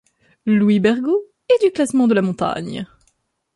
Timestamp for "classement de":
1.71-2.15